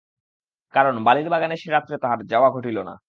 কারণ 0.73 0.95
বালির 1.03 1.27
বাগানে 1.29 1.55
সে 1.57 1.69
রাত্রে 1.71 1.95
তাহার 1.97 2.19
যাওয়া 2.25 2.49
ঘটিল 2.51 2.77
না। 2.83 2.93